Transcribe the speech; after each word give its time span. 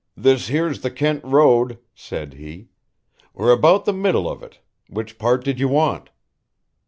"This 0.17 0.47
here's 0.47 0.81
the 0.81 0.89
Kent 0.89 1.23
Road," 1.23 1.77
said 1.93 2.33
he. 2.33 2.69
"We're 3.35 3.51
about 3.51 3.85
the 3.85 3.93
middle 3.93 4.27
of 4.27 4.41
it, 4.41 4.57
which 4.89 5.19
part 5.19 5.43
did 5.45 5.59
you 5.59 5.67
want?" 5.67 6.09